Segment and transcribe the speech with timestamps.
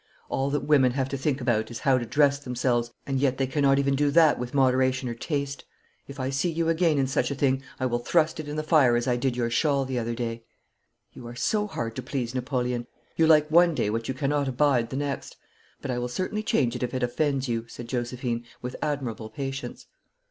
[0.29, 3.45] 'All that women have to think about is how to dress themselves, and yet they
[3.45, 5.63] cannot even do that with moderation or taste.
[6.07, 8.63] If I see you again in such a thing I will thrust it in the
[8.63, 10.43] fire as I did your shawl the other day.'
[11.13, 12.87] 'You are so hard to please, Napoleon.
[13.15, 15.37] You like one day what you cannot abide the next.
[15.83, 19.85] But I will certainly change it if it offends you,' said Josephine, with admirable patience.